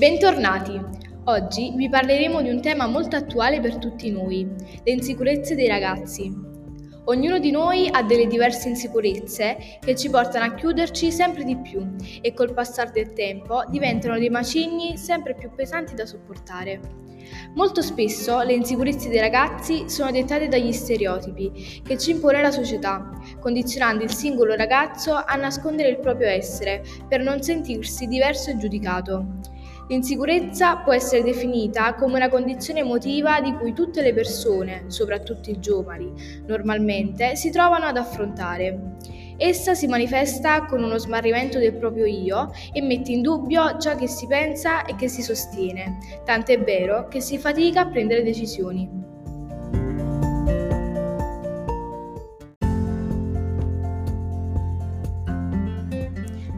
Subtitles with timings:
[0.00, 0.80] Bentornati!
[1.24, 4.48] Oggi vi parleremo di un tema molto attuale per tutti noi,
[4.82, 6.34] le insicurezze dei ragazzi.
[7.04, 11.86] Ognuno di noi ha delle diverse insicurezze che ci portano a chiuderci sempre di più
[12.22, 16.80] e col passare del tempo diventano dei macigni sempre più pesanti da sopportare.
[17.54, 23.06] Molto spesso le insicurezze dei ragazzi sono dettate dagli stereotipi che ci impone la società,
[23.38, 29.58] condizionando il singolo ragazzo a nascondere il proprio essere per non sentirsi diverso e giudicato.
[29.90, 35.58] L'insicurezza può essere definita come una condizione emotiva di cui tutte le persone, soprattutto i
[35.58, 36.12] giovani,
[36.46, 38.98] normalmente si trovano ad affrontare.
[39.36, 44.06] Essa si manifesta con uno smarrimento del proprio io e mette in dubbio ciò che
[44.06, 48.88] si pensa e che si sostiene, tant'è vero che si fatica a prendere decisioni.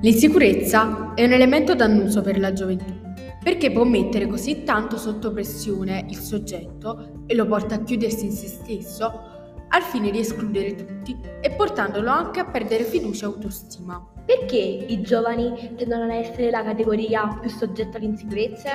[0.00, 3.08] L'insicurezza è un elemento dannoso per la gioventù
[3.42, 8.32] perché può mettere così tanto sotto pressione il soggetto e lo porta a chiudersi in
[8.32, 9.38] se stesso
[9.72, 14.04] al fine di escludere tutti e portandolo anche a perdere fiducia e autostima.
[14.24, 18.70] Perché i giovani tendono ad essere la categoria più soggetta alle insicurezze?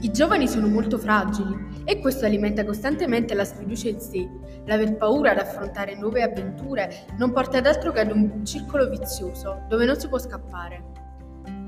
[0.00, 4.28] I giovani sono molto fragili e questo alimenta costantemente la sfiducia in sé.
[4.66, 9.64] L'aver paura ad affrontare nuove avventure non porta ad altro che ad un circolo vizioso
[9.68, 10.97] dove non si può scappare.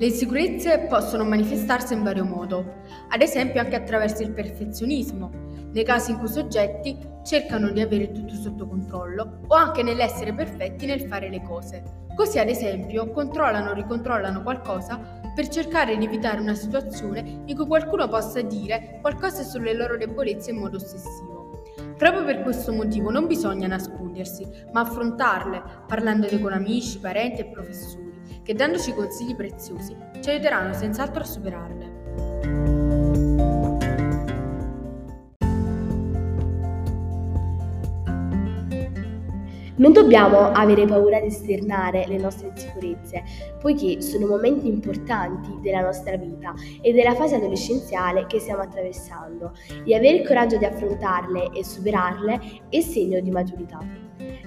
[0.01, 2.77] Le insicurezze possono manifestarsi in vario modo,
[3.11, 5.31] ad esempio anche attraverso il perfezionismo,
[5.75, 10.33] nei casi in cui i soggetti cercano di avere tutto sotto controllo o anche nell'essere
[10.33, 11.83] perfetti nel fare le cose.
[12.17, 17.67] Così ad esempio controllano o ricontrollano qualcosa per cercare di evitare una situazione in cui
[17.67, 21.62] qualcuno possa dire qualcosa sulle loro debolezze in modo ossessivo.
[21.98, 28.11] Proprio per questo motivo non bisogna nascondersi, ma affrontarle, parlandone con amici, parenti e professori
[28.42, 31.91] che dandoci consigli preziosi ci aiuteranno senz'altro a superarle.
[39.80, 43.23] Non dobbiamo avere paura di esternare le nostre insicurezze,
[43.58, 46.52] poiché sono momenti importanti della nostra vita
[46.83, 49.52] e della fase adolescenziale che stiamo attraversando
[49.86, 53.79] e avere il coraggio di affrontarle e superarle è segno di maturità.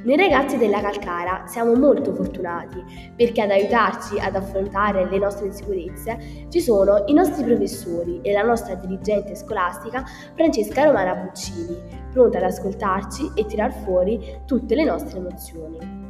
[0.04, 2.84] Noi ragazzi della Calcara siamo molto fortunati
[3.16, 8.42] perché ad aiutarci ad affrontare le nostre insicurezze ci sono i nostri professori e la
[8.42, 10.04] nostra dirigente scolastica
[10.36, 11.78] Francesca Romana Buccini,
[12.12, 16.02] pronta ad ascoltarci e tirar fuori tutte le nostre emozioni.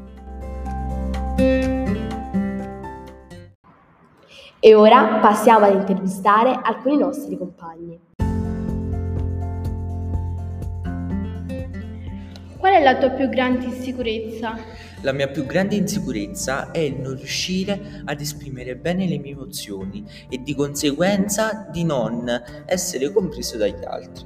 [4.60, 8.13] E ora passiamo ad intervistare alcuni nostri compagni.
[12.74, 14.58] Qual è la tua più grande insicurezza?
[15.02, 20.04] La mia più grande insicurezza è il non riuscire ad esprimere bene le mie emozioni
[20.28, 22.28] e di conseguenza di non
[22.66, 24.26] essere compreso dagli altri.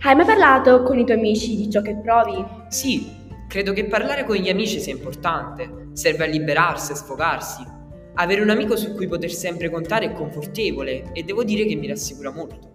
[0.00, 2.44] Hai mai parlato con i tuoi amici di ciò che provi?
[2.66, 7.80] Sì, credo che parlare con gli amici sia importante, serve a liberarsi, a sfogarsi,
[8.14, 11.86] avere un amico su cui poter sempre contare è confortevole e devo dire che mi
[11.86, 12.71] rassicura molto.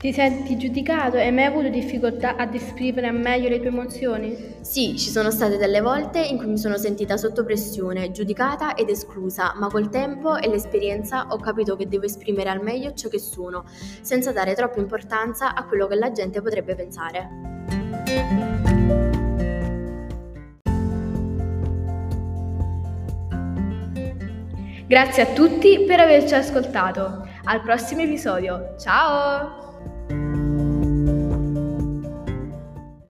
[0.00, 4.54] Ti senti giudicato e hai mai avuto difficoltà ad esprimere meglio le tue emozioni?
[4.62, 8.88] Sì, ci sono state delle volte in cui mi sono sentita sotto pressione, giudicata ed
[8.88, 13.18] esclusa, ma col tempo e l'esperienza ho capito che devo esprimere al meglio ciò che
[13.18, 13.66] sono,
[14.00, 17.28] senza dare troppa importanza a quello che la gente potrebbe pensare.
[24.86, 27.28] Grazie a tutti per averci ascoltato.
[27.44, 28.76] Al prossimo episodio.
[28.78, 29.69] Ciao!